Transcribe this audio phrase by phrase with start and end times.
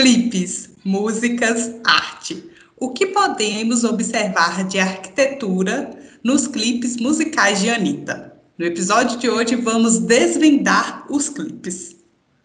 [0.00, 2.48] Clipes, músicas, arte.
[2.76, 5.90] O que podemos observar de arquitetura
[6.22, 8.32] nos clipes musicais de Anitta?
[8.56, 11.96] No episódio de hoje vamos desvendar os clipes.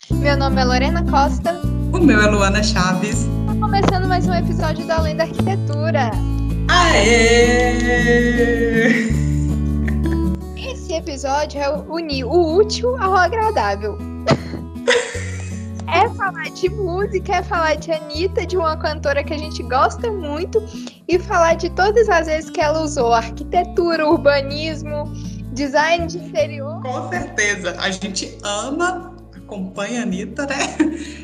[0.10, 1.62] Meu nome é Lorena Costa.
[1.94, 3.28] O meu é Luana Chaves.
[3.60, 6.10] Começando mais um episódio da Além da Arquitetura.
[6.70, 7.78] Aê!
[10.58, 13.96] Esse episódio é unir o útil ao agradável.
[15.94, 20.12] É falar de música, é falar de Anitta, de uma cantora que a gente gosta
[20.12, 20.64] muito,
[21.08, 25.12] e falar de todas as vezes que ela usou arquitetura, urbanismo,
[25.54, 26.82] design de interior.
[26.82, 30.56] Com certeza, a gente ama, acompanha a Anitta, né?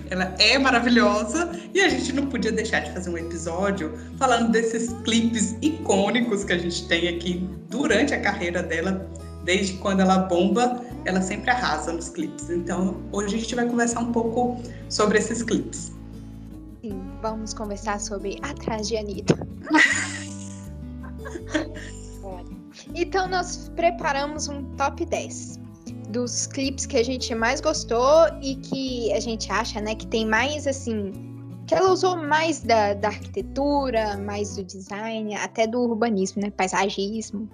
[0.10, 4.94] Ela é maravilhosa e a gente não podia deixar de fazer um episódio falando desses
[5.04, 9.08] clipes icônicos que a gente tem aqui durante a carreira dela
[9.50, 12.52] desde quando ela bomba, ela sempre arrasa nos clipes.
[12.52, 15.92] Então, hoje a gente vai conversar um pouco sobre esses clipes.
[16.82, 19.36] Sim, vamos conversar sobre Atrás de Anitta.
[22.94, 25.58] então, nós preparamos um top 10
[26.10, 30.28] dos clipes que a gente mais gostou e que a gente acha, né, que tem
[30.28, 31.12] mais, assim,
[31.66, 37.50] que ela usou mais da, da arquitetura, mais do design, até do urbanismo, né, paisagismo.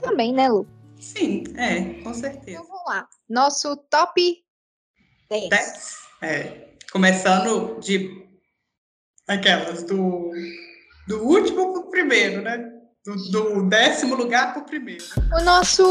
[0.00, 0.64] Também, né, Lu?
[1.00, 2.50] Sim, é, com certeza.
[2.50, 3.08] Então vamos lá.
[3.28, 4.44] Nosso top
[5.30, 5.48] 10.
[5.48, 5.98] 10?
[6.22, 6.68] É.
[6.92, 8.28] Começando de
[9.26, 10.32] aquelas do,
[11.08, 12.58] do último para o primeiro, né?
[13.04, 15.04] Do, do décimo lugar para o primeiro.
[15.32, 15.84] O nosso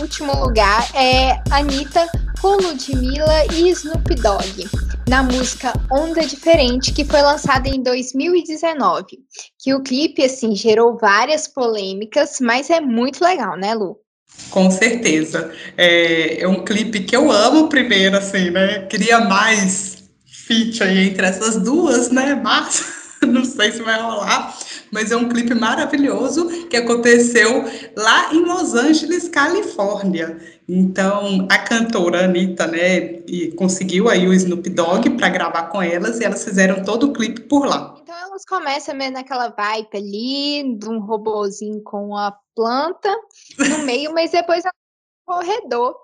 [0.00, 2.06] último lugar é Anitta
[2.42, 4.68] com Ludmilla e Snoop Dogg,
[5.08, 9.06] na música Onda Diferente, que foi lançada em 2019.
[9.58, 14.05] Que o clipe, assim, gerou várias polêmicas, mas é muito legal, né, Lu?
[14.50, 15.52] Com certeza.
[15.76, 18.86] É, é um clipe que eu amo primeiro, assim, né?
[18.86, 22.40] Queria mais feat aí entre essas duas, né?
[22.42, 22.86] Mas
[23.26, 24.56] não sei se vai rolar.
[24.90, 27.64] Mas é um clipe maravilhoso que aconteceu
[27.96, 30.38] lá em Los Angeles, Califórnia.
[30.68, 36.20] Então, a cantora Anitta, né, e conseguiu aí o Snoop Dogg para gravar com elas
[36.20, 37.94] e elas fizeram todo o clipe por lá.
[38.02, 43.14] Então, elas começam meio naquela vibe ali, de um robozinho com a planta
[43.58, 45.96] no meio, mas depois é um corredor.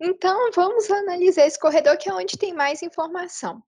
[0.00, 3.62] Então, vamos analisar esse corredor, que é onde tem mais informação.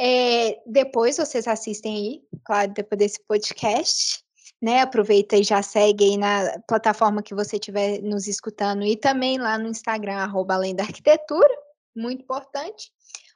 [0.00, 4.22] É, depois vocês assistem aí, claro, depois desse podcast,
[4.60, 4.80] né?
[4.80, 9.58] Aproveita e já segue aí na plataforma que você estiver nos escutando e também lá
[9.58, 11.54] no Instagram, arroba Além da Arquitetura,
[11.94, 12.92] muito importante.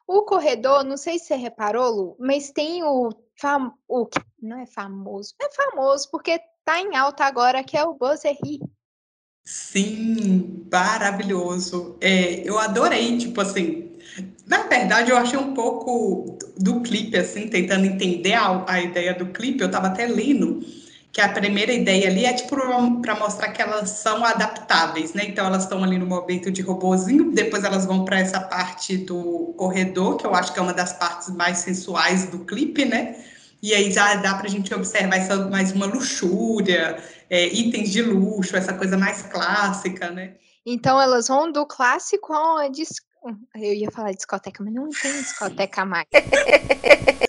[0.06, 3.72] O corredor, não sei se você reparou, Lu, mas tem o, fam...
[3.88, 4.08] o
[4.40, 8.36] não é famoso, é famoso porque tá em alta agora, que é o Buzzer
[9.44, 11.96] Sim, maravilhoso.
[12.00, 13.92] É, eu adorei, tipo assim,
[14.44, 19.26] na verdade eu achei um pouco do clipe, assim, tentando entender a, a ideia do
[19.26, 20.60] clipe, eu tava até lendo
[21.12, 22.56] que a primeira ideia ali é tipo
[23.00, 25.24] para mostrar que elas são adaptáveis, né?
[25.24, 29.54] Então elas estão ali no momento de robozinho, depois elas vão para essa parte do
[29.56, 33.16] corredor, que eu acho que é uma das partes mais sensuais do clipe, né?
[33.62, 38.02] E aí já dá para a gente observar essa mais uma luxúria, é, itens de
[38.02, 40.34] luxo, essa coisa mais clássica, né?
[40.64, 43.00] Então elas vão do clássico a dis...
[43.54, 46.06] eu ia falar discoteca, mas não tem discoteca mais.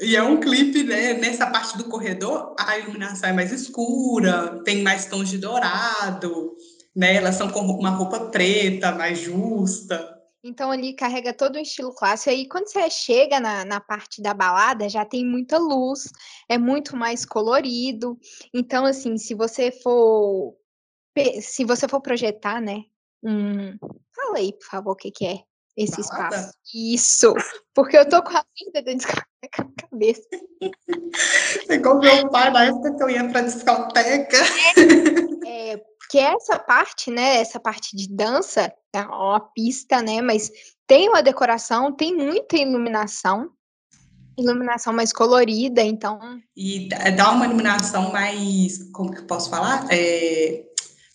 [0.02, 1.14] e é um clipe, né?
[1.14, 6.56] Nessa parte do corredor, a iluminação é mais escura, tem mais tons de dourado,
[6.96, 7.16] né?
[7.16, 10.17] Elas são com uma roupa preta, mais justa.
[10.48, 12.30] Então ali carrega todo o estilo clássico.
[12.30, 16.10] Aí quando você chega na, na parte da balada, já tem muita luz,
[16.48, 18.18] é muito mais colorido.
[18.54, 20.56] Então, assim, se você for
[21.42, 22.84] se você for projetar, né?
[23.24, 23.76] Um...
[24.16, 25.40] Fala aí, por favor, o que, que é
[25.76, 26.36] esse balada?
[26.36, 26.54] espaço.
[26.74, 27.34] Isso!
[27.74, 30.28] Porque eu tô com a vida da discoteca na cabeça.
[31.70, 34.38] Igual meu pai na época que eu ia pra discoteca.
[35.46, 40.50] É, é que essa parte, né, essa parte de dança, é uma pista, né, mas
[40.88, 43.50] tem uma decoração, tem muita iluminação,
[44.38, 46.20] iluminação mais colorida, então...
[46.56, 49.88] E dá uma iluminação mais, como que eu posso falar?
[49.92, 50.64] É,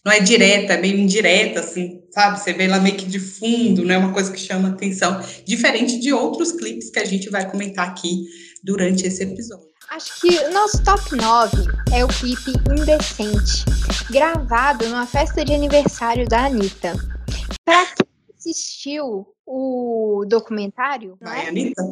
[0.04, 2.38] não é direta, é meio indireta, assim, sabe?
[2.38, 5.98] Você vê ela meio que de fundo, não é uma coisa que chama atenção, diferente
[5.98, 8.26] de outros clipes que a gente vai comentar aqui
[8.62, 9.71] durante esse episódio.
[9.92, 11.54] Acho que o nosso top 9
[11.94, 13.62] é o clipe Indecente,
[14.10, 16.94] gravado numa festa de aniversário da Anitta.
[17.62, 21.18] Pra quem assistiu o documentário.
[21.20, 21.48] Vai, é?
[21.50, 21.82] Anitta?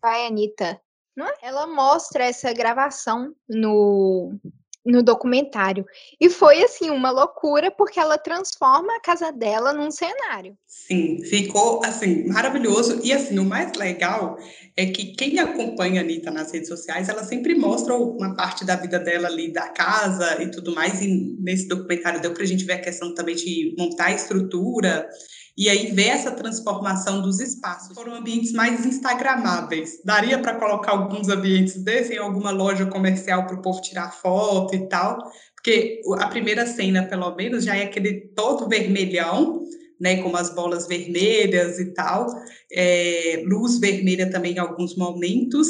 [0.00, 0.80] Vai, Anitta.
[1.16, 1.34] Não é?
[1.42, 4.38] Ela mostra essa gravação no,
[4.84, 5.86] no documentário.
[6.20, 10.56] E foi assim uma loucura porque ela transforma a casa dela num cenário.
[10.66, 14.36] Sim, ficou assim maravilhoso e assim o mais legal
[14.76, 18.74] é que quem acompanha a Anitta nas redes sociais, ela sempre mostra uma parte da
[18.74, 22.64] vida dela ali da casa e tudo mais e nesse documentário deu para a gente
[22.64, 25.08] ver a questão também de montar a estrutura
[25.56, 27.94] e aí ver essa transformação dos espaços.
[27.94, 30.00] Foram ambientes mais instagramáveis.
[30.04, 34.74] Daria para colocar alguns ambientes desses em alguma loja comercial para o povo tirar foto
[34.74, 35.18] e tal,
[35.54, 39.62] porque a primeira cena, pelo menos, já é aquele todo vermelhão,
[40.00, 42.26] né, com as bolas vermelhas e tal,
[42.72, 45.68] é, luz vermelha também em alguns momentos.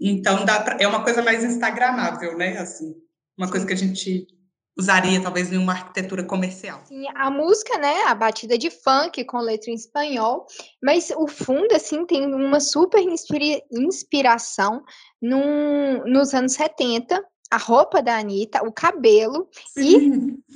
[0.00, 2.94] Então dá pra, é uma coisa mais instagramável, né, assim,
[3.38, 4.26] uma coisa que a gente
[4.76, 6.80] usaria talvez em uma arquitetura comercial.
[6.84, 10.46] Sim, a música, né, a batida de funk com letra em espanhol,
[10.82, 14.82] mas o fundo assim tem uma super inspira inspiração
[15.20, 19.82] num, nos anos 70, a roupa da Anitta, o cabelo Sim.
[19.82, 20.54] e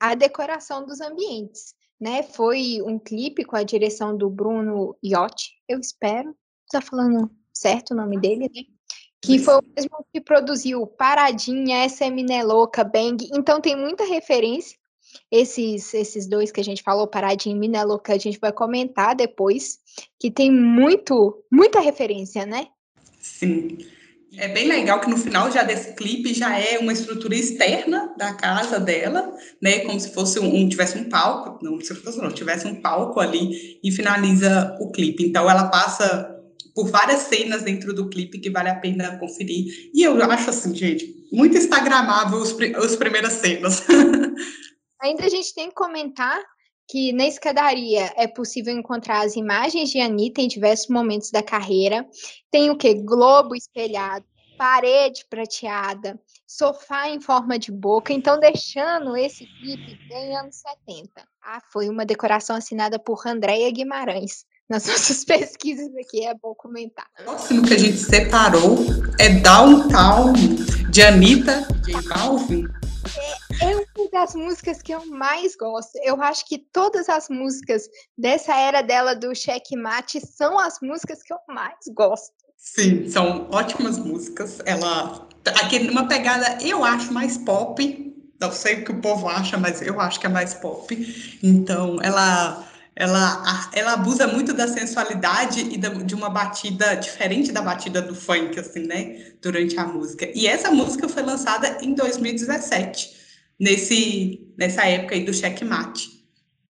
[0.00, 1.74] a decoração dos ambientes.
[2.00, 6.34] Né, foi um clipe com a direção do Bruno Iotti, eu espero.
[6.68, 8.62] Tá falando certo o nome dele, né?
[9.22, 13.24] Que foi o mesmo que produziu Paradinha, SM Miné Louca, Bang.
[13.32, 14.76] Então tem muita referência.
[15.30, 19.14] Esses, esses dois que a gente falou, Paradinha e Miné Louca, a gente vai comentar
[19.14, 19.78] depois,
[20.18, 22.66] que tem muito, muita referência, né?
[23.20, 23.78] Sim.
[24.36, 28.32] É bem legal que no final já desse clipe já é uma estrutura externa da
[28.32, 29.30] casa dela,
[29.60, 29.80] né?
[29.80, 33.20] Como se fosse um, um tivesse um palco, não se fosse não, tivesse um palco
[33.20, 35.22] ali e finaliza o clipe.
[35.22, 36.31] Então ela passa
[36.74, 39.90] por várias cenas dentro do clipe que vale a pena conferir.
[39.94, 43.84] E eu acho assim, gente, muito instagramável os, as primeiras cenas.
[45.00, 46.40] Ainda a gente tem que comentar
[46.88, 52.06] que na escadaria é possível encontrar as imagens de Anitta em diversos momentos da carreira.
[52.50, 52.94] Tem o que?
[52.94, 54.24] Globo espelhado,
[54.58, 61.10] parede prateada, sofá em forma de boca, então deixando esse clipe bem anos 70.
[61.42, 67.06] Ah, foi uma decoração assinada por Andréia Guimarães nas nossas pesquisas aqui, é bom comentar.
[67.20, 68.78] O próximo que a gente separou
[69.18, 70.32] é Downtown,
[70.88, 72.66] de Anitta J Balvin.
[73.60, 75.90] É, é uma das músicas que eu mais gosto.
[76.02, 77.82] Eu acho que todas as músicas
[78.16, 82.32] dessa era dela do Checkmate são as músicas que eu mais gosto.
[82.56, 84.60] Sim, são ótimas músicas.
[84.64, 85.28] Ela
[85.62, 88.08] aqui numa pegada, eu acho mais pop.
[88.40, 91.38] Não sei o que o povo acha, mas eu acho que é mais pop.
[91.42, 97.62] Então, ela ela, ela abusa muito da sensualidade e da, de uma batida diferente da
[97.62, 99.32] batida do funk, assim, né?
[99.40, 100.30] Durante a música.
[100.34, 103.16] E essa música foi lançada em 2017,
[103.58, 106.22] nesse, nessa época aí do checkmate.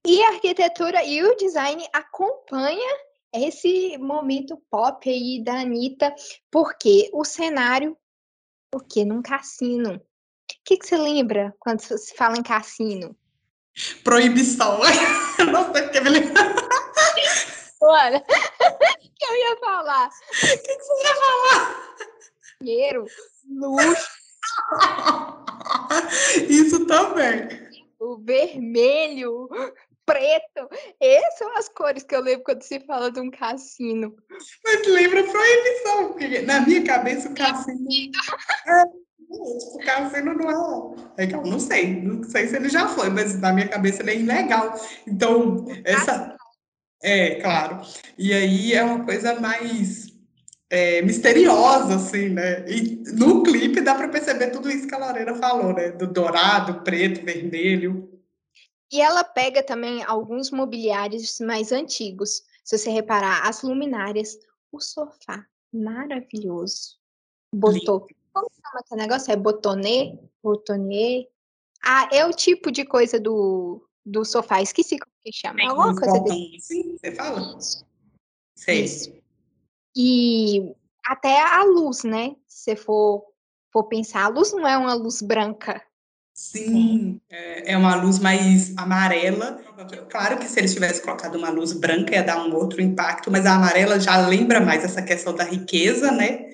[0.06, 2.98] E a arquitetura e o design acompanha
[3.32, 6.14] esse momento pop aí da Anitta,
[6.50, 7.96] porque o cenário,
[8.70, 9.94] porque num cassino.
[9.94, 13.16] O que, que você lembra quando se fala em cassino?
[14.04, 14.80] Proibição.
[15.50, 16.10] Não sei porque me
[17.80, 18.20] Olha,
[19.18, 20.08] que eu ia falar.
[20.08, 21.96] O que, que você ia falar?
[22.60, 23.06] Dinheiro,
[23.50, 24.08] luxo.
[26.48, 27.48] Isso também.
[27.98, 29.48] O vermelho,
[30.06, 30.68] preto.
[31.00, 34.14] Essas são as cores que eu lembro quando se fala de um cassino.
[34.64, 37.88] Mas lembra proibição, porque na minha cabeça o cassino.
[39.32, 41.44] É o cassino não é legal.
[41.44, 44.74] Não sei, não sei se ele já foi, mas na minha cabeça ele é ilegal.
[45.06, 46.36] Então, essa.
[47.02, 47.80] É, claro.
[48.16, 50.12] E aí é uma coisa mais
[50.70, 52.64] é, misteriosa, assim, né?
[52.68, 55.90] E no clipe dá para perceber tudo isso que a Lorena falou, né?
[55.90, 58.08] Do dourado, preto, vermelho.
[58.92, 62.42] E ela pega também alguns mobiliários mais antigos.
[62.62, 64.38] Se você reparar, as luminárias,
[64.70, 66.98] o sofá, maravilhoso.
[67.54, 68.21] Botou Lindo.
[68.32, 69.32] Como chama esse negócio?
[69.32, 70.18] É botonê?
[70.42, 71.28] Botonê?
[71.84, 74.62] Ah, é o tipo de coisa do, do sofá.
[74.62, 75.60] Esqueci como que chama.
[75.60, 76.60] É alguma coisa desse.
[76.60, 77.58] Sim, você fala?
[78.56, 78.84] Sei.
[78.84, 79.12] Isso.
[79.96, 80.72] E
[81.04, 82.36] até a luz, né?
[82.48, 83.24] Se for,
[83.72, 85.82] for pensar, a luz não é uma luz branca.
[86.34, 89.62] Sim, é, é uma luz mais amarela.
[90.08, 93.44] Claro que se eles tivessem colocado uma luz branca ia dar um outro impacto, mas
[93.44, 96.51] a amarela já lembra mais essa questão da riqueza, né?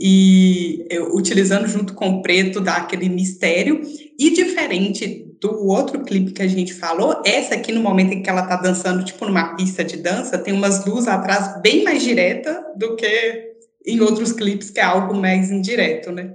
[0.00, 3.82] E eu, utilizando junto com o preto dá aquele mistério
[4.18, 8.30] e diferente do outro clipe que a gente falou, essa aqui no momento em que
[8.30, 12.64] ela tá dançando tipo numa pista de dança, tem umas luzes atrás bem mais direta
[12.76, 13.50] do que
[13.86, 16.34] em outros clipes que é algo mais indireto, né?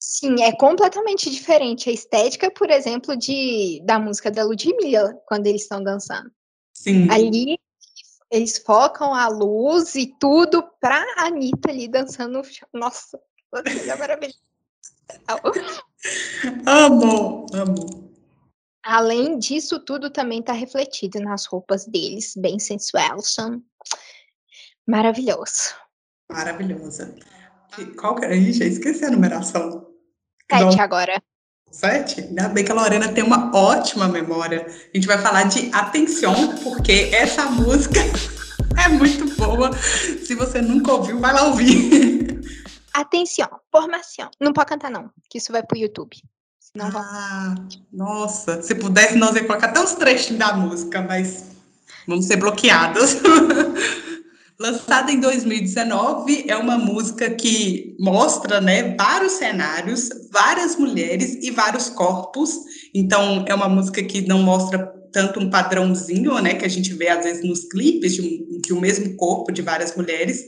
[0.00, 5.62] Sim, é completamente diferente a estética, por exemplo, de da música da Ludmilla quando eles
[5.62, 6.30] estão dançando.
[6.74, 7.08] Sim.
[7.08, 7.56] Ali
[8.32, 12.66] eles focam a luz e tudo pra Anitta ali dançando no chão.
[12.72, 13.20] Nossa,
[13.62, 14.38] que maravilhoso.
[16.66, 18.10] amo, amo.
[18.82, 23.62] Além disso, tudo também está refletido nas roupas deles, bem sensual, são
[24.86, 25.74] maravilhoso.
[26.30, 27.14] Maravilhosa.
[28.00, 28.34] Qual que era?
[28.34, 29.86] Ixi, esqueci a numeração.
[30.50, 31.22] Sete agora.
[31.72, 32.20] Sete?
[32.20, 34.66] Ainda bem que a Lorena tem uma ótima memória.
[34.66, 37.98] A gente vai falar de Atenção, porque essa música
[38.84, 39.72] é muito boa.
[39.72, 42.40] Se você nunca ouviu, vai lá ouvir.
[42.92, 44.30] Atenção, formação.
[44.38, 46.14] Não pode cantar, não, que isso vai pro YouTube.
[46.60, 47.54] Senão ah,
[47.90, 51.52] nossa, se pudesse, nós ia colocar até os trechos da música, mas
[52.06, 53.16] vamos ser bloqueadas.
[54.62, 61.88] Lançada em 2019, é uma música que mostra né, vários cenários, várias mulheres e vários
[61.88, 62.60] corpos.
[62.94, 64.78] Então, é uma música que não mostra
[65.12, 68.72] tanto um padrãozinho, né, que a gente vê às vezes nos clipes de um, de
[68.72, 70.44] um mesmo corpo de várias mulheres.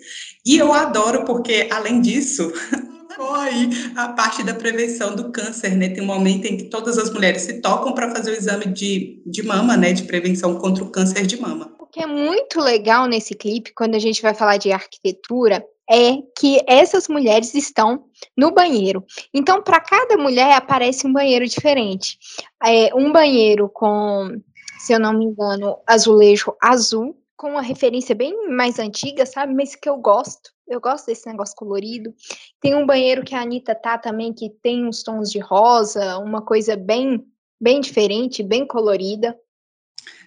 [0.47, 2.53] E eu adoro porque, além disso,
[3.17, 5.89] foi a parte da prevenção do câncer, né?
[5.89, 9.21] Tem um momento em que todas as mulheres se tocam para fazer o exame de,
[9.27, 9.93] de mama, né?
[9.93, 11.75] De prevenção contra o câncer de mama.
[11.95, 16.61] Que é muito legal nesse clipe, quando a gente vai falar de arquitetura, é que
[16.67, 19.05] essas mulheres estão no banheiro.
[19.33, 22.19] Então, para cada mulher aparece um banheiro diferente.
[22.65, 24.43] É um banheiro com
[24.85, 29.55] se eu não me engano, azulejo azul, com uma referência bem mais antiga, sabe?
[29.55, 30.51] Mas que eu gosto.
[30.69, 32.13] Eu gosto desse negócio colorido.
[32.61, 36.43] Tem um banheiro que a Anitta tá também, que tem uns tons de rosa, uma
[36.43, 37.25] coisa bem,
[37.59, 39.35] bem diferente, bem colorida.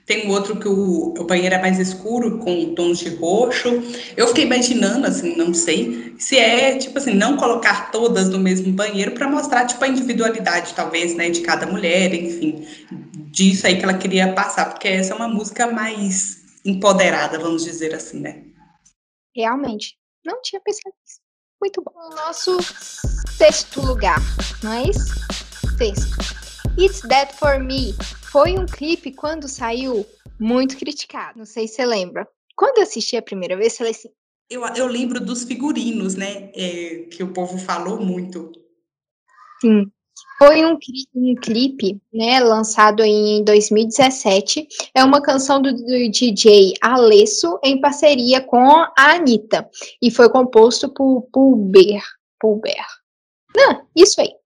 [0.08, 3.68] Tem um outro que o, o, banheiro é mais escuro, com tons de roxo.
[4.16, 8.72] Eu fiquei imaginando, assim, não sei, se é, tipo assim, não colocar todas no mesmo
[8.72, 12.66] banheiro para mostrar, tipo, a individualidade, talvez, né, de cada mulher, enfim,
[13.32, 17.94] disso aí que ela queria passar, porque essa é uma música mais empoderada, vamos dizer
[17.94, 18.44] assim, né?
[19.36, 19.98] Realmente.
[20.26, 21.20] Não tinha pensado nisso.
[21.62, 21.92] Muito bom.
[21.94, 22.58] O nosso
[23.38, 24.20] sexto lugar,
[24.64, 25.16] não é isso?
[25.78, 26.18] Sexto.
[26.80, 27.94] It's That For Me
[28.38, 30.06] foi um clipe, quando saiu,
[30.40, 31.40] muito criticado.
[31.40, 32.28] Não sei se você lembra.
[32.56, 34.10] Quando eu assisti a primeira vez, eu falei assim.
[34.48, 36.52] Eu, eu lembro dos figurinos, né?
[36.54, 38.52] É, que o povo falou muito.
[39.60, 39.92] Sim.
[40.38, 40.78] Foi um,
[41.16, 44.68] um, clipe, né, lançado em 2017.
[44.94, 49.68] É uma canção do, do DJ Alesso em parceria com a Anitta.
[50.00, 52.04] E foi composto por Pulber.
[52.40, 52.86] Pulber.
[53.56, 54.37] Não, isso aí.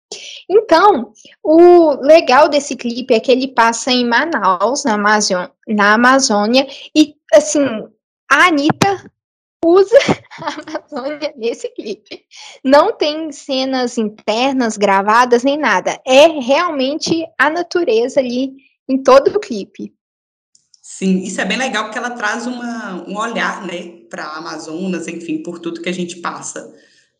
[0.49, 1.13] Então,
[1.43, 4.97] o legal desse clipe é que ele passa em Manaus, na,
[5.67, 7.65] na Amazônia, e assim,
[8.29, 9.11] a Anitta
[9.63, 9.97] usa
[10.41, 12.25] a Amazônia nesse clipe.
[12.63, 15.99] Não tem cenas internas gravadas nem nada.
[16.05, 18.53] É realmente a natureza ali
[18.89, 19.93] em todo o clipe.
[20.81, 25.41] Sim, isso é bem legal porque ela traz uma, um olhar, né, para Amazonas, enfim,
[25.41, 26.73] por tudo que a gente passa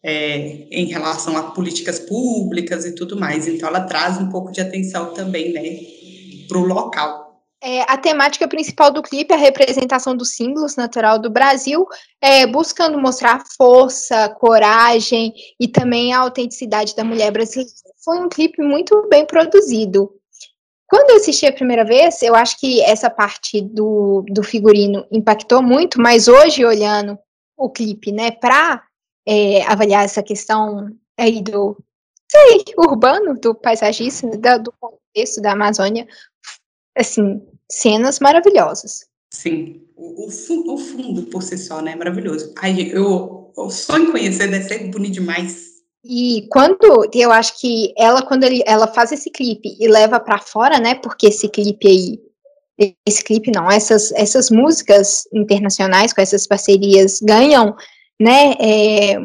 [0.04, 3.48] é, em relação a políticas públicas e tudo mais.
[3.48, 5.80] Então, ela traz um pouco de atenção também, né,
[6.48, 7.32] para o local.
[7.64, 11.86] É, a temática principal do clipe é a representação dos símbolos natural do Brasil,
[12.20, 17.72] é, buscando mostrar força, coragem e também a autenticidade da mulher brasileira.
[18.04, 20.12] Foi um clipe muito bem produzido.
[20.88, 25.62] Quando eu assisti a primeira vez, eu acho que essa parte do, do figurino impactou
[25.62, 27.18] muito, mas hoje, olhando
[27.56, 28.84] o clipe, né, para
[29.28, 31.78] é, avaliar essa questão aí do
[32.32, 36.08] sei, urbano, do paisagista, do contexto da Amazônia,
[36.98, 39.06] assim, cenas maravilhosas.
[39.34, 42.54] Sim, o, o, fundo, o fundo por si só, né, é maravilhoso.
[42.58, 45.72] Aí eu, eu sonho em conhecer, deve ser bonito demais.
[46.04, 50.40] E quando eu acho que ela, quando ele, ela faz esse clipe e leva para
[50.40, 50.96] fora, né?
[50.96, 57.76] Porque esse clipe aí, esse clipe não, essas, essas músicas internacionais com essas parcerias ganham
[58.22, 58.54] né?
[58.60, 59.18] É...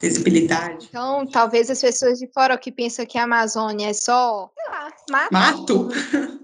[0.00, 0.86] Visibilidade.
[0.88, 5.28] Então, talvez as pessoas de fora que pensam que a Amazônia é só, sei lá,
[5.30, 5.32] mato.
[5.32, 5.88] Mato?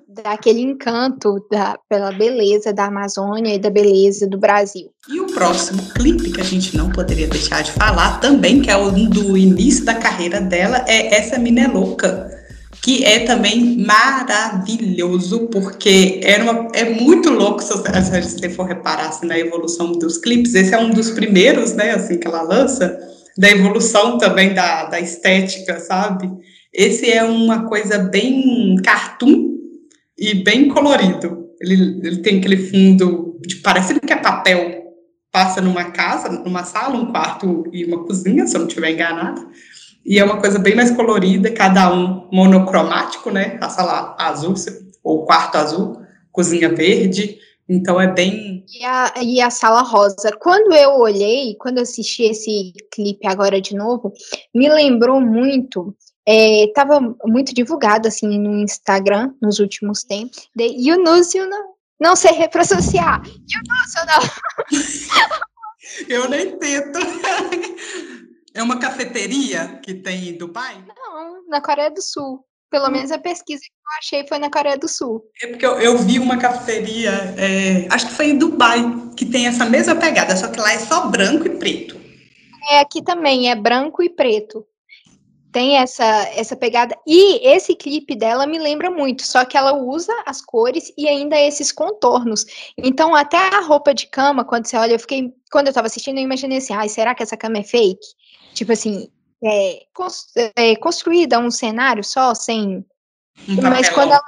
[0.08, 4.90] Daquele encanto da, pela beleza da Amazônia e da beleza do Brasil.
[5.08, 8.76] E o próximo clipe que a gente não poderia deixar de falar também, que é
[8.76, 12.43] o do início da carreira dela, é Essa Mina é Louca
[12.84, 19.38] que é também maravilhoso, porque uma, é muito louco se você, for reparar assim, na
[19.38, 20.54] evolução dos clipes.
[20.54, 22.94] Esse é um dos primeiros, né, assim, que ela lança,
[23.38, 26.30] da evolução também da, da estética, sabe?
[26.70, 29.54] Esse é uma coisa bem cartoon
[30.18, 31.48] e bem colorido.
[31.62, 34.92] Ele, ele tem aquele fundo, de, parecendo que é papel,
[35.32, 39.42] passa numa casa, numa sala, um quarto e uma cozinha, se eu não estiver enganada
[40.04, 43.58] e é uma coisa bem mais colorida, cada um monocromático, né?
[43.60, 44.54] A sala azul,
[45.02, 48.64] ou quarto azul, cozinha verde, então é bem.
[48.68, 50.30] E a, e a sala rosa.
[50.38, 54.12] Quando eu olhei, quando eu assisti esse clipe agora de novo,
[54.54, 55.94] me lembrou muito
[56.26, 60.48] estava é, muito divulgado assim no Instagram nos últimos tempos.
[60.54, 63.22] De Yunus, não, não sei reprocessar.
[63.26, 65.38] Yunus, não.
[66.08, 66.98] Eu nem tento.
[68.54, 70.76] É uma cafeteria que tem em Dubai?
[70.96, 72.44] Não, na Coreia do Sul.
[72.70, 72.92] Pelo hum.
[72.92, 75.24] menos a pesquisa que eu achei foi na Coreia do Sul.
[75.42, 78.80] É porque eu, eu vi uma cafeteria, é, acho que foi em Dubai,
[79.16, 82.00] que tem essa mesma pegada, só que lá é só branco e preto.
[82.70, 84.64] É, aqui também é branco e preto.
[85.52, 86.96] Tem essa, essa pegada.
[87.06, 91.38] E esse clipe dela me lembra muito, só que ela usa as cores e ainda
[91.38, 92.44] esses contornos.
[92.78, 95.32] Então, até a roupa de cama, quando você olha, eu fiquei.
[95.50, 98.04] Quando eu tava assistindo, eu imaginei assim, ai, será que essa cama é fake?
[98.54, 99.10] Tipo assim,
[99.42, 99.84] é,
[100.56, 102.84] é, construída um cenário só, sem.
[103.48, 104.22] Um mas quando ela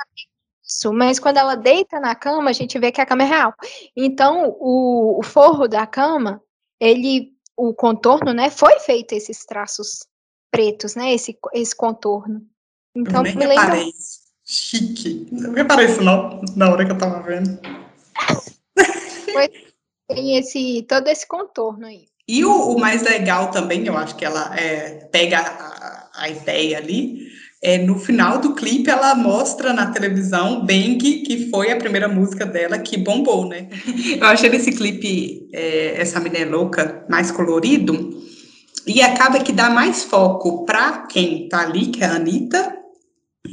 [0.68, 3.54] isso, mas quando ela deita na cama, a gente vê que a cama é real.
[3.96, 6.42] Então, o, o forro da cama,
[6.80, 10.06] ele, o contorno, né, foi feito esses traços
[10.50, 12.42] pretos, né, esse, esse contorno.
[12.94, 13.76] Então, me lembra...
[14.44, 15.28] Chique.
[15.32, 17.58] Não reparei isso não, na hora que eu tava vendo.
[19.32, 19.48] Foi,
[20.08, 22.06] tem esse, todo esse contorno aí.
[22.28, 26.78] E o, o, mais legal também, eu acho que ela é, pega a, a, ideia
[26.78, 27.28] ali,
[27.62, 32.44] é, no final do clipe ela mostra na televisão Bang, que foi a primeira música
[32.44, 33.68] dela que bombou, né?
[34.20, 38.20] Eu achei esse clipe, é, essa menina é louca, mais colorido,
[38.86, 42.76] e acaba que dá mais foco para quem tá ali, que é a Anitta,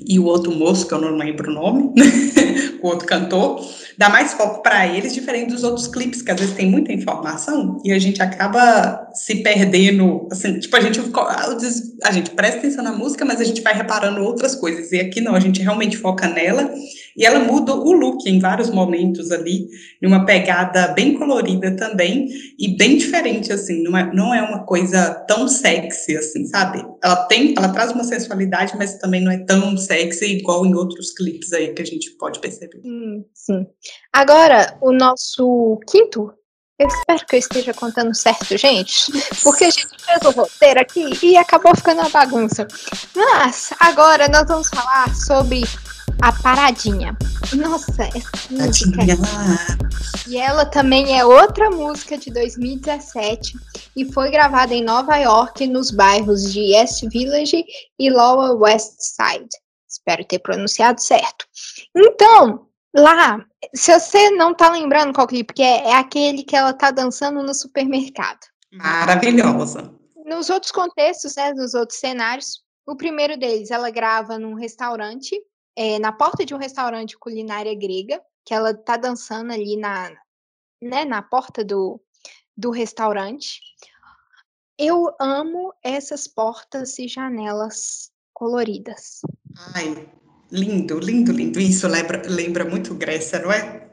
[0.08, 1.92] e o outro moço, que eu não lembro o nome,
[2.82, 3.66] o outro cantor,
[3.98, 7.82] dá mais foco para eles, diferente dos outros clipes, que às vezes tem muita informação
[7.84, 11.00] e a gente acaba se perdendo, assim, tipo, a gente,
[12.04, 15.22] a gente presta atenção na música, mas a gente vai reparando outras coisas, e aqui
[15.22, 16.74] não, a gente realmente foca nela,
[17.16, 19.68] e ela muda o look em vários momentos ali,
[20.02, 22.28] numa pegada bem colorida também,
[22.60, 26.84] e bem diferente, assim, não é, não é uma coisa tão sexy, assim, sabe?
[27.04, 31.12] Ela tem, ela traz uma sensualidade, mas também não é tão sexy igual em outros
[31.12, 32.82] clipes aí que a gente pode perceber.
[32.84, 33.66] Hum, sim.
[34.12, 36.32] Agora, o nosso quinto
[36.84, 39.12] eu espero que eu esteja contando certo, gente,
[39.42, 42.68] porque a gente fez o roteiro aqui e acabou ficando uma bagunça.
[43.16, 45.64] Mas agora nós vamos falar sobre
[46.22, 47.18] a Paradinha.
[47.54, 49.02] Nossa, essa música.
[50.28, 53.54] E ela também é outra música de 2017
[53.96, 57.64] e foi gravada em Nova York, nos bairros de East Village
[57.98, 59.50] e Lower West Side.
[59.88, 61.46] Espero ter pronunciado certo.
[61.96, 66.74] Então, lá, se você não tá lembrando qual clipe que é, é aquele que ela
[66.74, 68.40] tá dançando no supermercado.
[68.72, 69.94] Maravilhosa.
[70.26, 75.40] Nos outros contextos, né, nos outros cenários, o primeiro deles, ela grava num restaurante
[75.76, 80.12] é, na porta de um restaurante culinária grega, que ela tá dançando ali na,
[80.82, 82.00] né, na porta do,
[82.56, 83.60] do restaurante.
[84.78, 89.22] Eu amo essas portas e janelas coloridas.
[89.76, 90.10] Ai,
[90.54, 91.60] lindo, lindo, lindo.
[91.60, 93.84] Isso lembra, lembra muito Grécia, não é?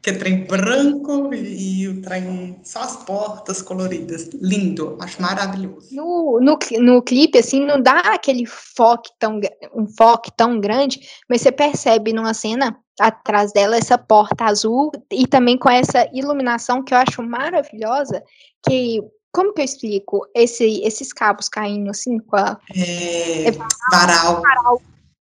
[0.00, 4.30] que é trem branco e, e, o trem só as portas coloridas.
[4.40, 5.88] Lindo, acho maravilhoso.
[5.90, 9.40] No, no, no clipe, assim, não dá aquele foco tão,
[9.74, 15.26] um foco tão grande, mas você percebe numa cena atrás dela essa porta azul e
[15.26, 18.22] também com essa iluminação que eu acho maravilhosa,
[18.68, 19.00] que
[19.32, 23.52] como que eu explico esse, esses cabos caindo assim com a é, é
[23.90, 24.82] varal, varal.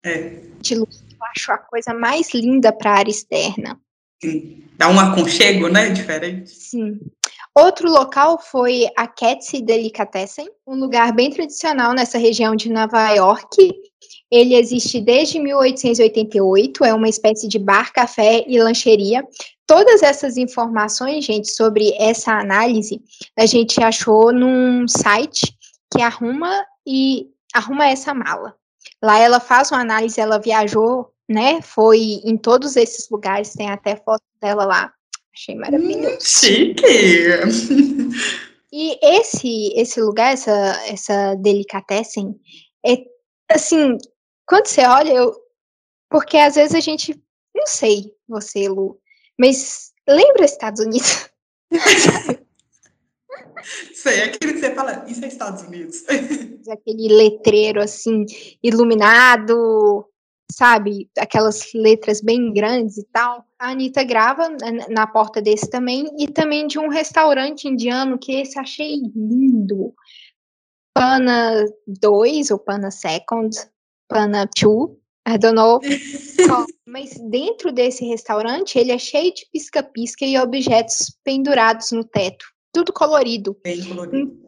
[0.04, 0.40] É.
[0.60, 1.04] de luz.
[1.10, 3.78] Eu acho a coisa mais linda para a área externa.
[4.22, 4.64] Sim.
[4.76, 5.90] Dá um aconchego, né?
[5.90, 6.50] Diferente.
[6.50, 6.98] Sim.
[7.56, 13.74] Outro local foi a Cat's Delicatessen, um lugar bem tradicional nessa região de Nova York.
[14.30, 19.26] Ele existe desde 1888, é uma espécie de bar, café e lancheria.
[19.66, 23.00] Todas essas informações, gente, sobre essa análise,
[23.36, 25.52] a gente achou num site
[25.92, 28.54] que arruma e arruma essa mala.
[29.02, 31.60] Lá ela faz uma análise, ela viajou né?
[31.60, 34.92] Foi em todos esses lugares, tem até foto dela lá.
[35.34, 36.16] Achei maravilhoso.
[36.16, 36.82] Hum, chique!
[38.70, 40.52] E esse esse lugar, essa
[40.86, 42.38] essa delicatessen,
[42.84, 42.98] é
[43.50, 43.96] assim,
[44.46, 45.34] quando você olha, eu,
[46.10, 47.18] porque às vezes a gente,
[47.56, 49.00] não sei, você, Lu,
[49.40, 51.30] mas lembra Estados Unidos?
[53.94, 56.04] Sei, aquele que você fala, isso é Estados Unidos.
[56.68, 58.24] Aquele letreiro assim,
[58.62, 60.06] iluminado,
[60.50, 63.44] sabe, aquelas letras bem grandes e tal.
[63.58, 64.48] A Anitta grava
[64.88, 69.94] na porta desse também, e também de um restaurante indiano, que esse achei lindo.
[70.94, 73.50] Pana 2 ou Pana Second,
[74.08, 74.90] Pana 2,
[75.28, 75.80] I don't know.
[76.86, 82.46] Mas dentro desse restaurante, ele é cheio de pisca-pisca e objetos pendurados no teto.
[82.72, 83.56] Tudo colorido.
[83.62, 84.47] Bem colorido.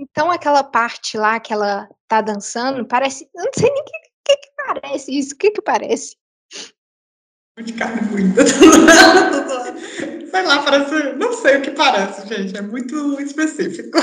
[0.00, 3.28] Então aquela parte lá que ela tá dançando, parece.
[3.34, 3.92] Eu não sei nem o que,
[4.24, 5.34] que, que, parece isso.
[5.34, 6.16] O que, que parece?
[7.62, 8.46] De carne moída.
[8.46, 11.12] sei lá, parece.
[11.18, 12.56] Não sei o que parece, gente.
[12.56, 13.98] É muito específico.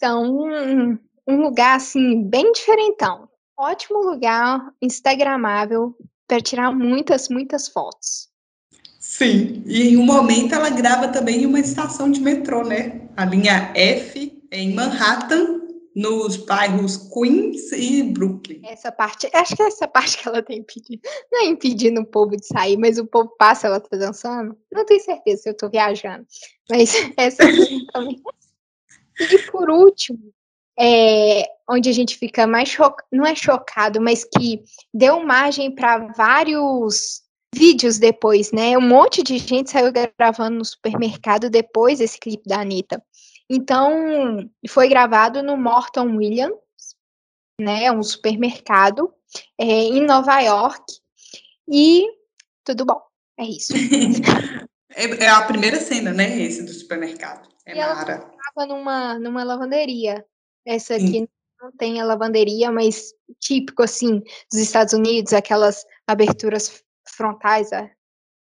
[0.00, 3.28] É um, um lugar assim, bem diferentão.
[3.58, 5.96] Ótimo lugar, instagramável,
[6.28, 8.28] para tirar muitas, muitas fotos.
[9.00, 13.08] Sim, e em um momento ela grava também em uma estação de metrô, né?
[13.16, 18.60] A linha F em Manhattan, nos bairros Queens e Brooklyn.
[18.64, 21.00] Essa parte, acho que é essa parte que ela tem impedido.
[21.32, 24.54] Não é impedindo o povo de sair, mas o povo passa, ela tá dançando.
[24.70, 26.26] Não tenho certeza se eu tô viajando.
[26.68, 27.44] Mas essa
[27.92, 28.22] também.
[29.18, 30.34] E por último,
[30.78, 36.12] é, onde a gente fica mais chocado, não é chocado, mas que deu margem para
[36.12, 37.22] vários
[37.54, 38.76] vídeos depois, né?
[38.76, 43.02] Um monte de gente saiu gravando no supermercado depois desse clipe da Anitta.
[43.48, 46.58] Então, foi gravado no Morton Williams,
[47.60, 47.90] né?
[47.92, 49.12] Um supermercado
[49.58, 50.84] é, em Nova York.
[51.68, 52.06] E
[52.64, 53.00] tudo bom,
[53.38, 53.72] é isso.
[54.94, 56.40] é, é, a primeira cena, né?
[56.40, 57.48] Esse do supermercado.
[57.64, 58.12] É e Mara.
[58.12, 60.24] Ela estava numa, numa lavanderia.
[60.64, 61.28] Essa aqui Sim.
[61.60, 67.70] não tem a lavanderia, mas típico assim dos Estados Unidos, aquelas aberturas frontais.
[67.70, 67.90] É.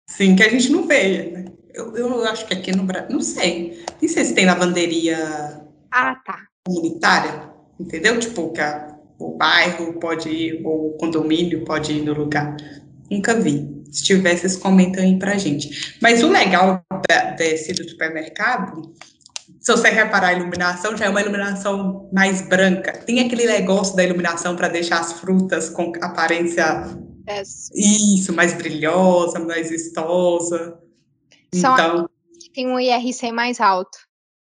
[0.09, 1.31] Sim, que a gente não vê.
[1.31, 1.44] Né?
[1.75, 3.85] Eu, eu acho que aqui no Brasil, não sei.
[4.01, 5.61] Nem sei se tem lavanderia
[5.91, 6.39] ah, tá.
[6.65, 8.19] comunitária, entendeu?
[8.19, 12.57] Tipo, que a, o bairro pode ir, ou o condomínio pode ir no lugar.
[13.11, 13.75] Nunca vi.
[13.91, 15.99] Se tivesse, vocês comentam aí pra gente.
[16.01, 18.95] Mas o legal da, desse do supermercado
[19.65, 22.93] se você reparar a iluminação, já é uma iluminação mais branca.
[22.93, 26.85] Tem aquele negócio da iluminação para deixar as frutas com aparência
[27.75, 30.79] isso, mais brilhosa, mais vistosa.
[31.61, 32.11] São então,
[32.55, 33.99] tem um IRC mais alto.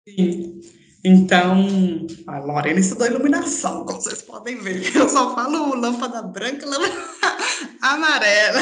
[0.09, 0.61] Sim.
[1.03, 1.67] Então,
[2.27, 4.95] a Lorena estudou iluminação, como vocês podem ver.
[4.95, 6.95] Eu só falo lâmpada branca, lâmpada
[7.81, 8.61] amarela.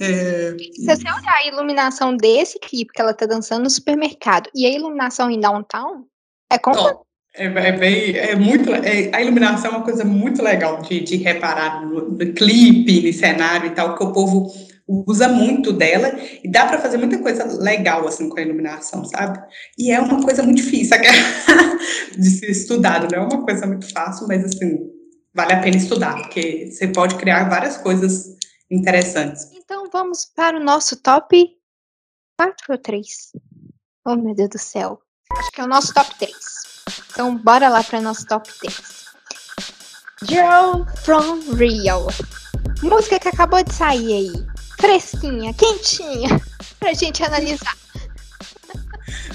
[0.00, 0.56] É...
[0.56, 4.70] Se você olhar a iluminação desse clipe que ela tá dançando no supermercado e a
[4.70, 6.04] iluminação em downtown,
[6.50, 7.04] é como.
[7.36, 11.16] É, é, bem, é muito, é, a iluminação é uma coisa muito legal de, de
[11.16, 14.54] reparar no, no, clipe, no cenário e tal, que o povo
[14.86, 19.42] usa muito dela e dá para fazer muita coisa legal assim com a iluminação, sabe?
[19.78, 20.96] E é uma coisa muito difícil
[22.18, 24.78] de ser estudado, não é uma coisa muito fácil, mas assim,
[25.34, 28.36] vale a pena estudar, porque você pode criar várias coisas
[28.70, 29.50] interessantes.
[29.54, 31.48] Então vamos para o nosso top
[32.38, 33.32] 4 ou 3?
[34.06, 35.00] Oh meu Deus do céu.
[35.32, 36.34] Acho que é o nosso top 3.
[37.10, 39.04] Então bora lá para nosso top 3.
[40.24, 42.06] Girl from Rio.
[42.82, 44.53] Música que acabou de sair aí.
[44.80, 46.40] Fresquinha, quentinha.
[46.78, 47.76] Pra gente analisar.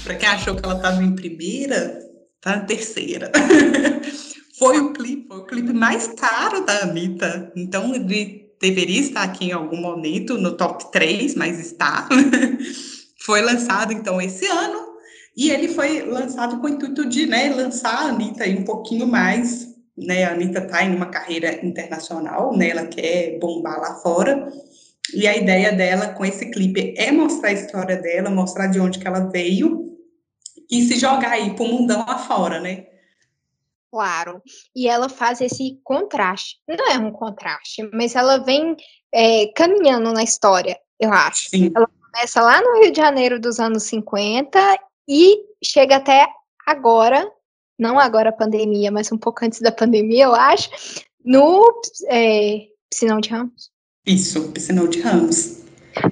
[0.04, 1.98] pra quem achou que ela tava em primeira,
[2.40, 3.32] tá na terceira.
[4.58, 7.50] foi o clipe, foi o clipe mais caro da Anitta.
[7.56, 12.08] Então, ele deveria estar aqui em algum momento no top 3, mas está.
[13.24, 14.90] foi lançado então esse ano
[15.36, 19.68] e ele foi lançado com o intuito de né, lançar a Anitta um pouquinho mais.
[19.96, 24.50] Né, a Anitta está em uma carreira internacional, né, ela quer bombar lá fora.
[25.14, 28.98] E a ideia dela com esse clipe é mostrar a história dela, mostrar de onde
[28.98, 29.96] que ela veio
[30.70, 32.86] e se jogar aí pro mundão afora, né?
[33.90, 34.40] Claro.
[34.74, 36.60] E ela faz esse contraste.
[36.68, 38.76] Não é um contraste, mas ela vem
[39.12, 41.50] é, caminhando na história, eu acho.
[41.50, 41.72] Sim.
[41.74, 44.58] Ela começa lá no Rio de Janeiro dos anos 50
[45.08, 46.28] e chega até
[46.64, 47.28] agora,
[47.76, 50.70] não agora a pandemia, mas um pouco antes da pandemia, eu acho,
[51.24, 51.64] no
[52.06, 53.69] é, Piscinão de Ramos.
[54.06, 55.60] Isso, Piscinão de Ramos.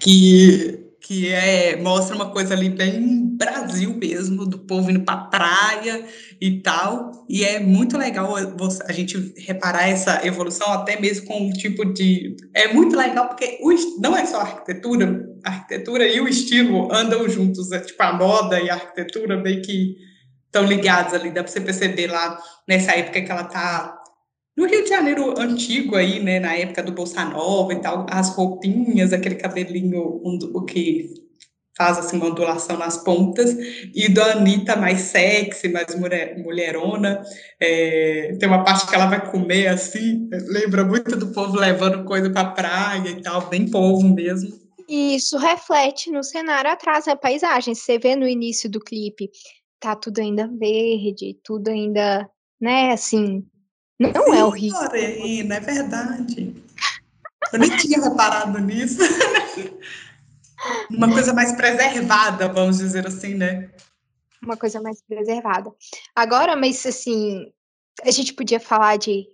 [0.01, 6.05] Que que é, mostra uma coisa ali bem Brasil mesmo, do povo indo para praia
[6.39, 7.25] e tal.
[7.27, 12.37] E é muito legal a gente reparar essa evolução, até mesmo com um tipo de.
[12.53, 16.93] É muito legal porque o, não é só a arquitetura, a arquitetura e o estilo
[16.93, 19.97] andam juntos, é tipo a moda e a arquitetura meio que
[20.45, 23.98] estão ligados ali, dá para você perceber lá nessa época que ela está
[24.59, 28.35] no Rio de Janeiro antigo aí, né, na época do Bolsa Nova e tal, as
[28.35, 31.15] roupinhas, aquele cabelinho o que
[31.77, 33.57] faz assim uma ondulação nas pontas,
[33.95, 37.23] e do Anitta mais sexy, mais mulher, mulherona,
[37.61, 42.29] é, tem uma parte que ela vai comer assim, lembra muito do povo levando coisa
[42.29, 44.59] para praia e tal, bem povo mesmo.
[44.89, 49.31] Isso reflete no cenário atrás, a paisagem, você vê no início do clipe,
[49.79, 52.29] tá tudo ainda verde, tudo ainda,
[52.61, 53.47] né, assim,
[53.99, 54.73] não Sim, é o Rio.
[54.75, 56.63] Lorena, é verdade.
[57.53, 58.99] Eu nem tinha reparado nisso.
[60.91, 63.71] Uma coisa mais preservada, vamos dizer assim, né?
[64.43, 65.73] uma coisa mais preservada.
[66.15, 67.53] Agora, mas assim,
[68.03, 69.27] a gente podia falar de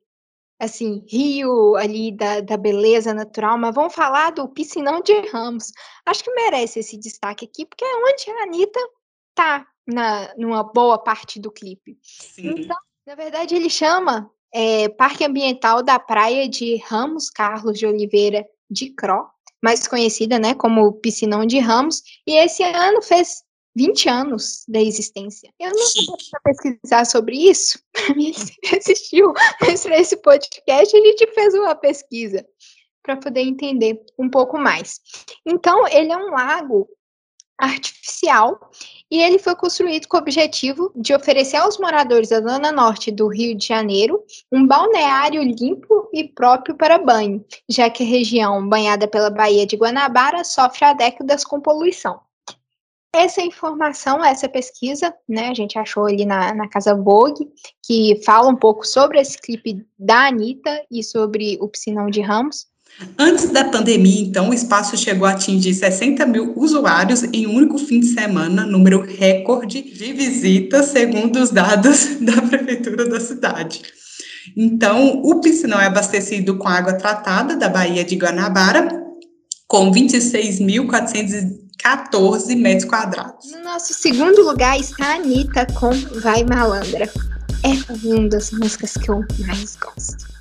[0.59, 5.73] assim, rio ali da, da beleza natural, mas vamos falar do piscinão de Ramos.
[6.07, 8.81] Acho que merece esse destaque aqui, porque é onde a Anitta
[9.35, 11.99] tá na, numa boa parte do clipe.
[12.03, 12.55] Sim.
[12.57, 18.47] Então, na verdade, ele chama é, Parque Ambiental da Praia de Ramos Carlos de Oliveira
[18.71, 19.27] de Cro,
[19.61, 23.43] mais conhecida né, como Piscinão de Ramos, e esse ano fez
[23.77, 25.53] 20 anos da existência.
[25.59, 27.81] Eu não vou pesquisar sobre isso.
[28.17, 28.33] Ele
[28.77, 29.33] assistiu
[29.99, 32.47] esse podcast, a gente fez uma pesquisa
[33.03, 35.01] para poder entender um pouco mais.
[35.45, 36.89] Então, ele é um lago
[37.59, 38.71] artificial
[39.11, 43.29] e ele foi construído com o objetivo de oferecer aos moradores da zona norte do
[43.29, 49.07] Rio de Janeiro um balneário limpo e próprio para banho, já que a região banhada
[49.07, 52.21] pela Baía de Guanabara sofre há décadas com poluição.
[53.15, 57.49] Essa informação, essa pesquisa, né, a gente achou ali na, na Casa Vogue,
[57.87, 62.67] que fala um pouco sobre esse clipe da Anitta e sobre o Piscinão de Ramos.
[63.19, 67.79] Antes da pandemia, então, o espaço chegou a atingir 60 mil usuários em um único
[67.79, 73.83] fim de semana, número recorde de visitas, segundo os dados da prefeitura da cidade.
[74.57, 78.89] Então, o piscinão é abastecido com água tratada da Baía de Guanabara,
[79.67, 83.53] com 26.400 14 metros quadrados.
[83.53, 87.11] No nosso segundo lugar está a Anitta com Vai Malandra.
[87.63, 90.34] É uma das músicas que eu mais gosto.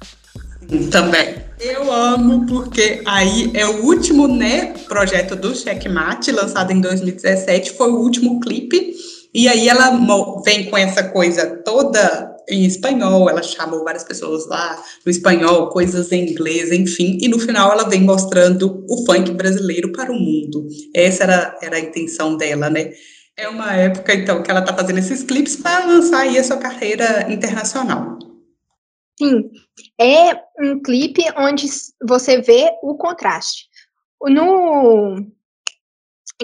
[0.89, 1.35] Também.
[1.59, 7.89] Eu amo porque aí é o último, né, projeto do Checkmate, lançado em 2017, foi
[7.89, 8.93] o último clipe.
[9.33, 9.97] E aí ela
[10.43, 16.11] vem com essa coisa toda em espanhol, ela chamou várias pessoas lá no espanhol, coisas
[16.11, 20.67] em inglês, enfim, e no final ela vem mostrando o funk brasileiro para o mundo.
[20.93, 22.91] Essa era, era a intenção dela, né?
[23.35, 26.57] É uma época, então, que ela está fazendo esses clipes para lançar aí a sua
[26.57, 28.19] carreira internacional.
[29.17, 29.51] Sim,
[29.99, 31.67] é um clipe onde
[32.01, 33.67] você vê o contraste.
[34.21, 35.17] No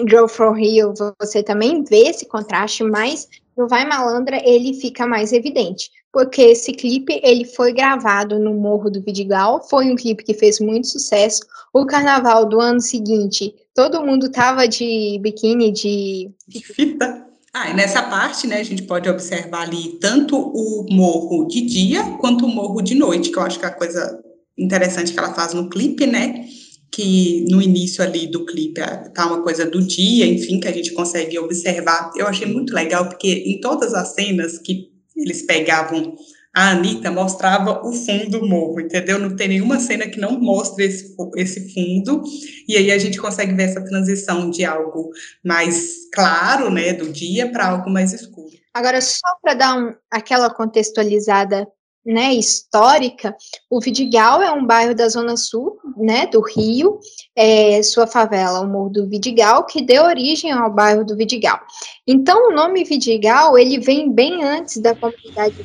[0.08, 5.32] Girl from Rio, você também vê esse contraste, mas no Vai Malandra ele fica mais
[5.32, 10.34] evidente, porque esse clipe ele foi gravado no Morro do Vidigal, foi um clipe que
[10.34, 11.40] fez muito sucesso.
[11.72, 16.30] O carnaval do ano seguinte, todo mundo tava de biquíni de
[16.62, 17.29] fita.
[17.52, 22.02] Ah, e nessa parte, né, a gente pode observar ali tanto o morro de dia
[22.20, 24.20] quanto o morro de noite, que eu acho que é a coisa
[24.56, 26.46] interessante que ela faz no clipe, né?
[26.92, 28.80] que no início ali do clipe
[29.14, 32.10] tá uma coisa do dia, enfim, que a gente consegue observar.
[32.16, 36.14] Eu achei muito legal, porque em todas as cenas que eles pegavam
[36.54, 39.18] a Anitta, mostrava o fundo do morro, entendeu?
[39.18, 42.22] Não tem nenhuma cena que não mostre esse, esse fundo,
[42.66, 45.10] e aí a gente consegue ver essa transição de algo
[45.44, 48.50] mais claro, né, do dia, para algo mais escuro.
[48.74, 51.68] Agora, só para dar um, aquela contextualizada
[52.04, 53.36] né, histórica,
[53.68, 56.98] o Vidigal é um bairro da zona sul, né, do Rio,
[57.36, 61.60] é, sua favela, o Morro do Vidigal, que deu origem ao bairro do Vidigal.
[62.06, 65.56] Então, o nome Vidigal, ele vem bem antes da comunidade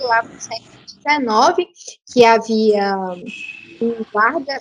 [0.00, 1.68] lá no século XIX,
[2.12, 2.96] que havia
[3.80, 4.60] um guarda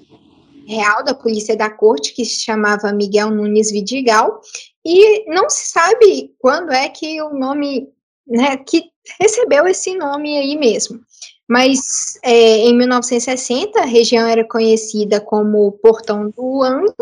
[0.68, 4.42] real da polícia da corte, que se chamava Miguel Nunes Vidigal,
[4.84, 7.90] e não se sabe quando é que o nome,
[8.28, 8.84] né, que
[9.20, 11.00] recebeu esse nome aí mesmo.
[11.48, 16.96] Mas é, em 1960, a região era conhecida como Portão do Ângulo,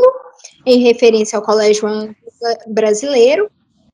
[0.66, 2.16] em referência ao Colégio Ângulo
[2.68, 3.50] Brasileiro,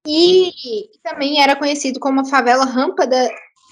[0.07, 3.29] e, e também era conhecido como a favela Rampa da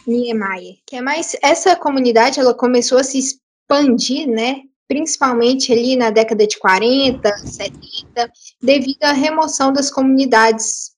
[0.08, 6.10] Niemeyer, que é mais essa comunidade ela começou a se expandir, né, principalmente ali na
[6.10, 10.96] década de 40, 70, devido à remoção das comunidades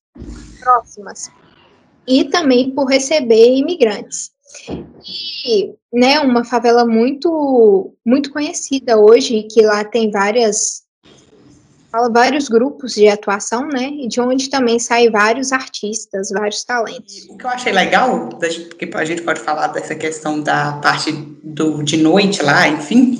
[0.60, 1.32] próximas.
[2.08, 4.32] E também por receber imigrantes.
[5.46, 10.84] E, né, uma favela muito muito conhecida hoje, que lá tem várias
[12.12, 17.26] vários grupos de atuação, né, e de onde também saem vários artistas, vários talentos.
[17.30, 21.12] O que eu achei legal, porque a gente pode falar dessa questão da parte
[21.44, 23.20] do, de noite lá, enfim,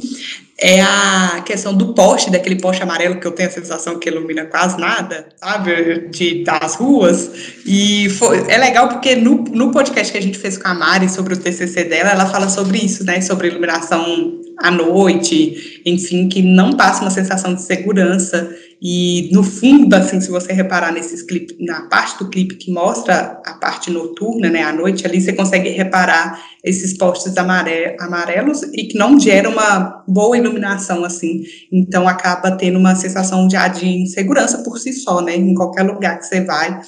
[0.62, 4.46] é a questão do poste, daquele poste amarelo que eu tenho a sensação que ilumina
[4.46, 7.32] quase nada, sabe, de, das ruas.
[7.66, 11.10] E foi, é legal porque no, no podcast que a gente fez com a Mari
[11.10, 16.42] sobre o TCC dela, ela fala sobre isso, né, sobre iluminação à noite, enfim, que
[16.42, 18.56] não passa uma sensação de segurança.
[18.82, 23.42] E no fundo, assim, se você reparar nesses clipes, na parte do clipe que mostra
[23.46, 28.98] a parte noturna, né, à noite, ali você consegue reparar esses postes amarelos e que
[28.98, 31.44] não geram uma boa iluminação, assim.
[31.72, 36.20] Então acaba tendo uma sensação de, de insegurança por si só, né, em qualquer lugar
[36.20, 36.80] que você vai.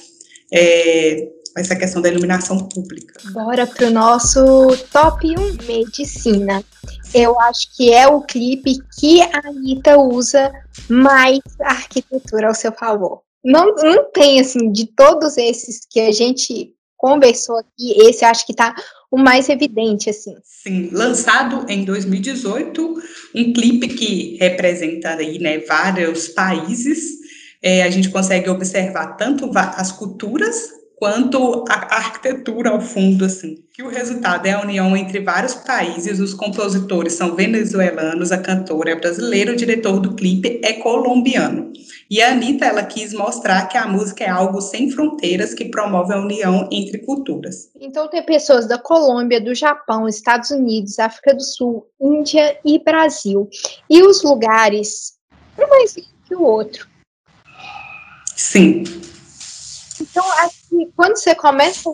[0.50, 3.20] É, essa questão da iluminação pública.
[3.32, 6.64] Bora pro nosso top 1, medicina.
[7.14, 10.52] Eu acho que é o clipe que a Anitta usa
[10.88, 13.22] mais a arquitetura ao seu favor.
[13.44, 18.54] Não, não tem, assim, de todos esses que a gente conversou aqui, esse acho que
[18.54, 18.74] tá
[19.10, 20.34] o mais evidente, assim.
[20.44, 23.02] Sim, lançado em 2018,
[23.34, 27.18] um clipe que representa aí, né, vários países,
[27.60, 33.56] é, a gente consegue observar tanto as culturas quanto a arquitetura ao fundo, assim.
[33.74, 38.92] Que o resultado é a união entre vários países, os compositores são venezuelanos, a cantora
[38.92, 41.72] é brasileira, o diretor do clipe é colombiano.
[42.08, 46.14] E a Anitta, ela quis mostrar que a música é algo sem fronteiras que promove
[46.14, 47.68] a união entre culturas.
[47.80, 53.50] Então tem pessoas da Colômbia, do Japão, Estados Unidos, África do Sul, Índia e Brasil.
[53.90, 55.14] E os lugares,
[55.58, 56.86] um mais que o outro.
[58.36, 58.84] Sim.
[60.00, 60.24] Então,
[60.72, 61.90] assim, quando você começa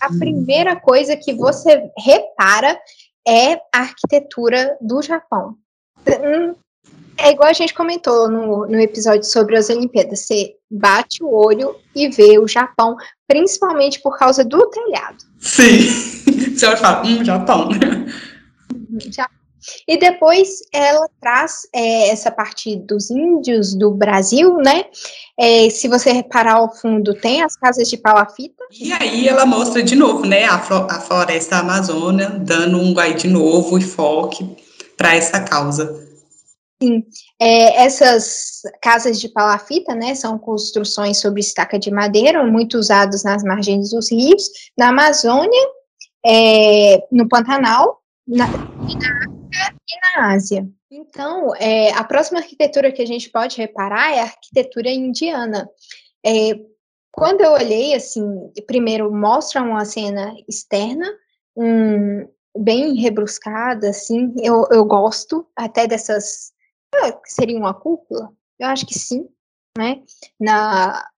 [0.00, 0.18] a hum.
[0.18, 2.78] primeira coisa que você repara
[3.26, 5.56] é a arquitetura do Japão.
[6.06, 6.54] Hum,
[7.16, 10.20] é igual a gente comentou no, no episódio sobre as Olimpíadas.
[10.20, 12.96] Você bate o olho e vê o Japão,
[13.28, 15.18] principalmente por causa do telhado.
[15.38, 16.22] Sim.
[16.54, 17.68] Você vai falar, hum, Japão.
[19.10, 19.28] Já.
[19.86, 24.84] E depois ela traz é, essa parte dos índios do Brasil, né?
[25.38, 28.64] É, se você reparar ao fundo, tem as casas de palafita.
[28.72, 33.28] E aí ela mostra de novo, né, a, a floresta amazônia, dando um aí de
[33.28, 34.56] novo enfoque
[34.96, 36.04] para essa causa.
[36.82, 37.04] Sim,
[37.40, 43.42] é, essas casas de palafita, né, são construções sobre estaca de madeira, muito usados nas
[43.42, 45.68] margens dos rios, na Amazônia,
[46.26, 49.13] é, no Pantanal, na, na
[49.94, 50.68] e na Ásia.
[50.90, 55.68] Então, é, a próxima arquitetura que a gente pode reparar é a arquitetura indiana.
[56.24, 56.58] É,
[57.12, 61.06] quando eu olhei, assim, primeiro mostra uma cena externa,
[61.56, 66.52] um, bem rebruscada, assim, eu, eu gosto até dessas,
[66.94, 68.32] ah, seria uma cúpula?
[68.58, 69.28] Eu acho que sim,
[69.76, 70.02] né,
[70.40, 71.08] na,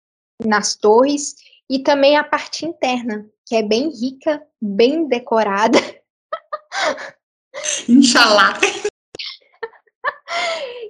[0.44, 1.34] nas torres,
[1.68, 5.78] e também a parte interna, que é bem rica, bem decorada.
[7.88, 8.58] Inxalá.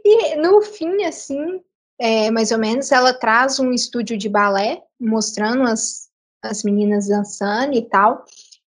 [0.05, 1.61] e no fim, assim,
[1.99, 6.09] é, mais ou menos, ela traz um estúdio de balé, mostrando as,
[6.43, 8.25] as meninas dançando e tal.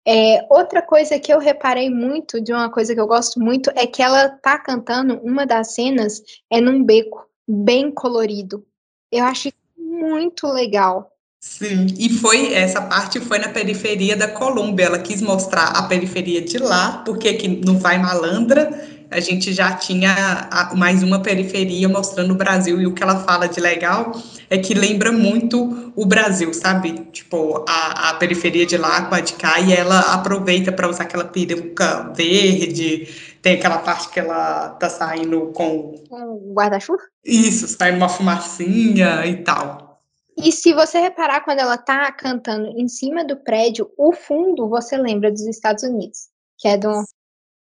[0.07, 3.87] É, outra coisa que eu reparei muito, de uma coisa que eu gosto muito, é
[3.87, 8.66] que ela tá cantando, uma das cenas é num beco bem colorido.
[9.11, 11.12] Eu acho muito legal.
[11.44, 14.85] Sim, e foi essa parte foi na periferia da Colômbia.
[14.85, 18.70] Ela quis mostrar a periferia de lá, porque aqui no Vai Malandra
[19.11, 22.81] a gente já tinha mais uma periferia mostrando o Brasil.
[22.81, 24.12] E o que ela fala de legal
[24.48, 26.92] é que lembra muito o Brasil, sabe?
[27.12, 31.02] Tipo, a, a periferia de lá com a de cá, e ela aproveita para usar
[31.02, 33.09] aquela peruca verde.
[33.42, 35.96] Tem aquela parte que ela tá saindo com.
[36.09, 37.02] Com guarda-chuva?
[37.24, 39.82] Isso, saindo uma fumacinha e tal.
[40.37, 44.97] E se você reparar quando ela tá cantando em cima do prédio, o fundo você
[44.97, 47.05] lembra dos Estados Unidos, que é do.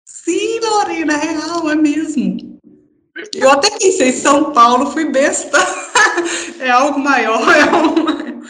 [0.07, 2.59] Sim, Lorena, é real, é mesmo.
[3.35, 5.59] Eu até pensei São Paulo, fui besta.
[6.61, 8.25] é algo maior, é algo maior.
[8.35, 8.43] Não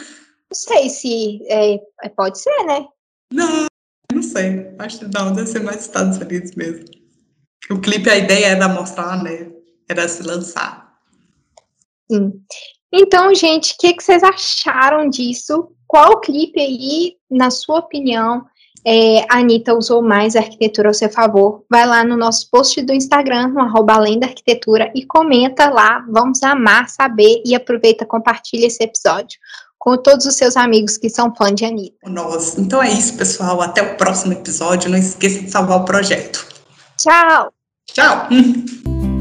[0.53, 2.87] sei se é, é, pode ser, né?
[3.33, 3.67] Não,
[4.12, 4.75] não sei.
[4.79, 6.85] Acho que não, deve ser mais Estados Unidos mesmo.
[7.71, 9.51] O clipe, a ideia era mostrar, né?
[9.88, 10.99] Era se lançar.
[12.11, 12.45] Sim.
[12.96, 15.66] Então, gente, o que, que, vocês acharam disso?
[15.85, 18.44] Qual clipe aí, na sua opinião,
[18.87, 21.64] é, a Anitta usou mais a arquitetura ao seu favor?
[21.68, 26.07] Vai lá no nosso post do Instagram, no arroba além da arquitetura, e comenta lá.
[26.09, 29.40] Vamos amar saber e aproveita, compartilha esse episódio
[29.76, 32.09] com todos os seus amigos que são fãs de Anitta.
[32.09, 33.61] Nossa, então é isso, pessoal.
[33.61, 34.88] Até o próximo episódio.
[34.88, 36.46] Não esqueça de salvar o projeto.
[36.96, 37.52] Tchau!
[37.87, 38.28] Tchau!